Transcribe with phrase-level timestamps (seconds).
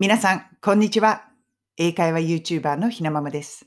[0.00, 1.24] 皆さん、こんにちは。
[1.76, 3.66] 英会話 YouTuber のひなままです。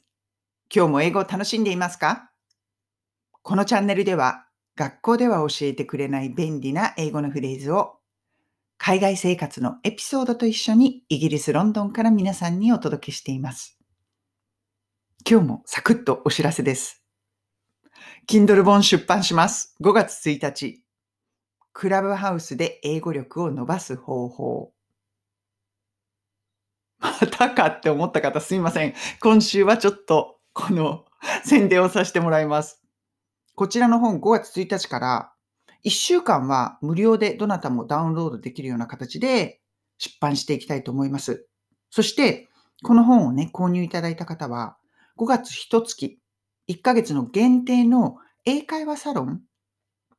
[0.74, 2.32] 今日も英語を楽しんでいますか？
[3.42, 4.46] このチャンネルでは、
[4.78, 7.96] 学校では教えてくれない便利な英語のフレーズを、
[8.78, 13.78] 海外生活のエピソードと一緒にイギリス・ロンドンから皆さんにお届けしています。
[15.30, 17.04] 今日もサクッとお知らせです。
[18.30, 19.76] Kindle 本出版します。
[19.82, 20.82] 5月1日。
[21.74, 24.72] クラブハウスで英語力を伸ばす方法。
[27.02, 28.94] またかって思った方すいません。
[29.20, 31.06] 今週はちょっとこの
[31.44, 32.82] 宣伝をさせてもらいます。
[33.56, 35.34] こちらの本5月1日から
[35.84, 39.60] 1週間は無料でどなたもダウンロードできるような形で
[39.98, 41.48] 出版していきたいと思います。
[41.90, 42.50] そして、
[42.84, 44.78] この本をね、購入いただいた方は
[45.18, 46.18] 5月1月、
[46.70, 49.42] 1ヶ月の限定の英会話サロン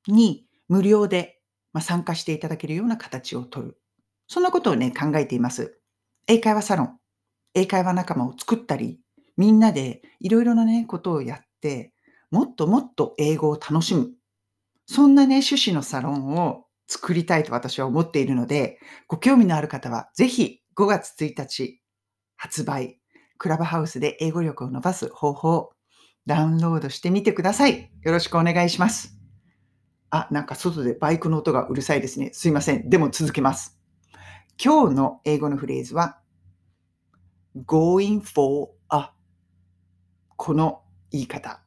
[0.07, 1.41] に無料で
[1.81, 3.79] 参加していただけるような形をとる。
[4.29, 5.79] そんなことをね、考えています。
[6.27, 6.99] 英会話サロン、
[7.55, 9.01] 英会話仲間を作ったり、
[9.37, 11.93] みんなでいろいろなね、ことをやって、
[12.31, 14.11] もっともっと英語を楽しむ。
[14.87, 21.81] そんなね、趣旨のサロンを作りたいと私は思っているので、ご興味のある方は、ぜひ5月1日
[22.37, 23.01] 発売、
[23.39, 25.71] クラブハウスで英語力を伸ばす方法、
[26.27, 27.91] ダウンロードしてみてください。
[28.03, 29.17] よろしくお願いします。
[30.11, 32.31] あ、なんか外でバイクの音がうるさいですね。
[32.33, 32.89] すいません。
[32.89, 33.79] でも続けます。
[34.63, 36.22] 今日の英語のフレーズは
[37.57, 39.13] going for a
[40.37, 41.63] この言い方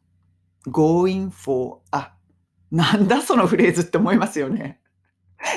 [0.68, 2.12] going for a
[2.72, 4.82] なんだそのフレーズって思いますよね。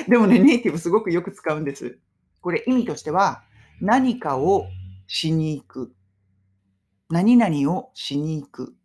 [0.07, 1.99] でもね、ネイティブすごくよく使うんです。
[2.41, 3.43] これ意味としては
[3.81, 4.67] 何かを
[5.07, 5.93] しに行く。
[7.09, 8.75] 何々をしに行く。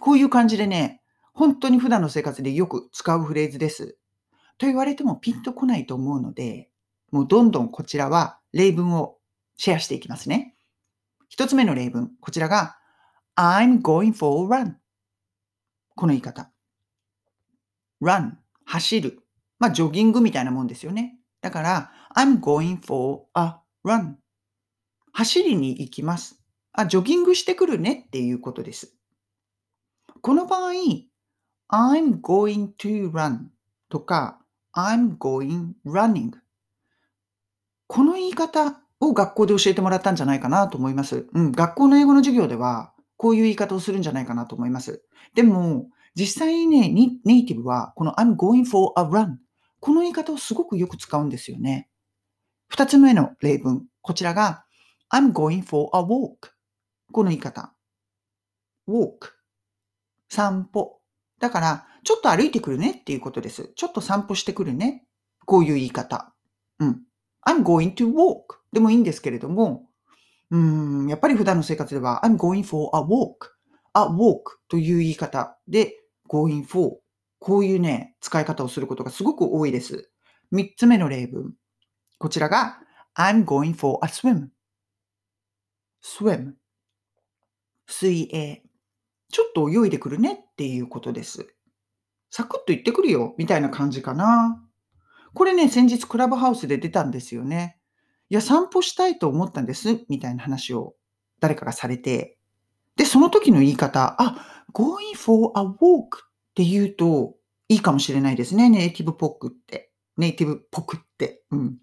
[0.00, 1.02] こういう感じでね、
[1.34, 3.98] 本当に普段の生活でよく使うフレーズです。
[4.58, 6.70] と言われてもピンとこないと思うので、
[7.10, 9.18] もうどんどんこちらは例文を
[9.56, 10.51] シェアしていきますね。
[11.32, 12.76] 一つ目の例文、こちらが
[13.36, 14.74] I'm going for a run
[15.96, 16.52] この言い方。
[18.02, 18.32] run
[18.66, 19.18] 走る。
[19.58, 21.18] まあ、ジョギングみたいなもんですよね。
[21.40, 24.16] だから、I'm going for a run
[25.14, 26.38] 走りに行きます。
[26.74, 28.94] あ、ジョギングしてくるねっていうことです。
[30.20, 30.72] この場合、
[31.70, 33.46] I'm going to run
[33.88, 34.38] とか
[34.76, 36.32] I'm going running
[37.86, 41.26] この言い方を学校で教えてもらったんじゃないかなと思います。
[41.32, 45.02] うん、学校の英語の授業では、こういう言い方をするんじゃないかなと思います。
[45.34, 49.36] でも、実際にね、ネイティブは、この I'm going for a run。
[49.80, 51.88] この言い方をすごくよく使うんですよね。
[52.68, 53.84] 二つ目の例文。
[54.02, 54.64] こちらが、
[55.12, 56.50] I'm going for a walk。
[57.10, 57.74] この言い方。
[58.88, 59.32] walk。
[60.28, 61.00] 散歩。
[61.40, 63.72] だから、ちょっと歩いてくるねっていうことです。
[63.74, 65.04] ちょっと散歩してくるね。
[65.44, 66.32] こういう言い方。
[66.78, 67.02] うん。
[67.44, 69.88] I'm going to walk でもいいんですけれども、
[70.50, 73.50] うん、やっぱり普段の生活では I'm going for a walk,
[73.94, 75.94] a walk という言い方で
[76.28, 77.02] going for
[77.42, 80.08] こういうね、使い方をすることがすごく多いです。
[80.52, 81.54] 三つ目の例文。
[82.18, 82.78] こちらが
[83.16, 84.46] I'm going for a swim.
[86.04, 86.52] swim
[87.88, 88.62] 水泳。
[89.32, 91.48] ちょっと泳いでくるねっていうことです。
[92.30, 94.62] サクッと言ってくるよみたいな感じかな。
[95.34, 97.81] これね、先日クラブハウスで出たんですよね。
[98.32, 100.94] いや、散歩したいと思ったんです、みたいな話を
[101.38, 102.38] 誰かがされて、
[102.96, 105.76] で、その時の言い方、あ、going for a walk っ
[106.54, 107.34] て言うと
[107.68, 108.70] いいかもしれないですね。
[108.70, 109.92] ネイティブっぽくって。
[110.16, 111.42] ネイティブっぽくって。
[111.50, 111.76] うん。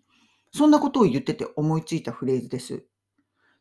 [0.52, 2.84] そんなことを言ってて思いついたフレーズです。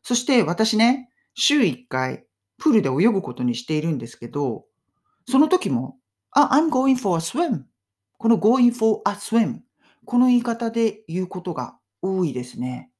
[0.01, 2.25] そして私ね、週1回
[2.57, 4.65] プールで泳ぐことにしているんですけど、
[5.27, 5.99] その時も、
[6.31, 7.65] あ、I'm going for a swim.
[8.17, 9.59] この going for a swim
[10.05, 12.91] この言い方で言うことが多いですね。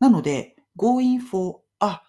[0.00, 2.02] なので、going for a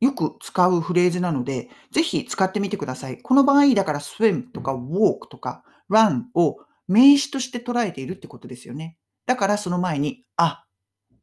[0.00, 3.22] よく使うフレーズなので、ぜひ使ってみてください。
[3.22, 6.56] この場合、だから swim とか walk とか run を
[6.88, 8.98] 名詞として捉えているってことですよね。
[9.26, 10.64] だからその前に、あ、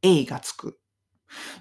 [0.02, 0.80] a がつく。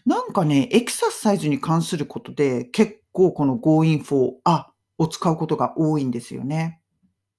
[0.07, 6.81] なんかね、エクササイズに関することで結構この going for a を使うことが多いんですよね。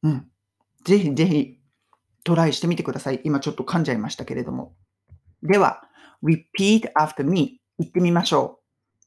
[0.03, 0.27] うん。
[0.83, 1.58] ぜひぜひ
[2.23, 3.21] トライしてみてください。
[3.23, 4.73] 今ちょっと噛んじゃいましたけれども。
[5.43, 5.83] では、
[6.23, 8.59] repeat after me 言ってみましょ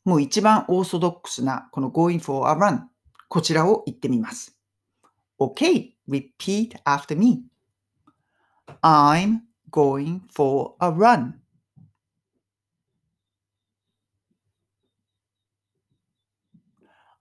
[0.04, 0.10] う。
[0.10, 2.80] もう一番オーソドックスなこの going for a run
[3.28, 4.58] こちらを言ってみます。
[5.38, 7.44] OK, repeat after me.
[8.82, 11.34] I'm going for a run.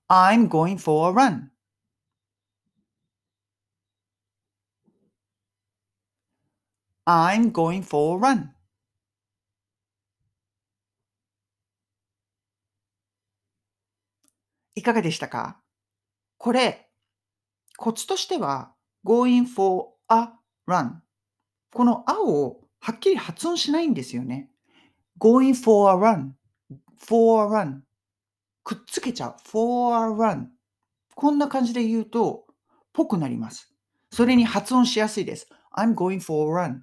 [0.09, 1.50] I'm going for a run.
[7.05, 8.49] I'm going for a run.
[14.75, 15.59] いかがでしたか？
[16.37, 16.89] これ、
[17.77, 18.73] コツとしては、
[19.05, 20.29] going for a
[20.67, 21.01] run。
[21.73, 24.49] このあをはっきり発音しないんですよね。
[25.19, 26.31] going for a run,
[26.97, 27.81] for a run。
[28.63, 29.35] くっつけちゃう。
[29.43, 30.47] for a run。
[31.15, 32.45] こんな感じで言うと、
[32.93, 33.73] ぽくなります。
[34.11, 35.47] それに発音しやすいです。
[35.75, 36.81] I'm going for a run。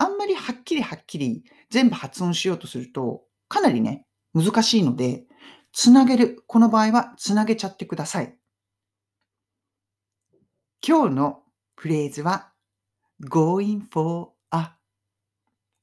[0.00, 5.24] あんまりはっきりはっきり全部発音しようとすると、かなりね、難しいので、
[5.72, 6.42] つなげる。
[6.46, 8.34] この場合はつなげちゃってください。
[10.86, 11.42] 今日の
[11.76, 12.50] フレーズは
[13.22, 14.74] going for a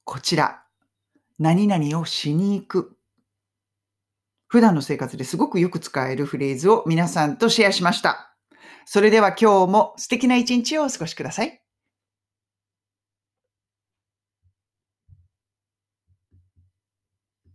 [0.04, 0.64] こちら。
[1.38, 2.96] 何々をしに行く。
[4.48, 8.36] 普段の生活ですごくよく使えるフレーズを皆さんとシェアしました。
[8.84, 11.62] それでは今日も素敵な一日をお過ごしください。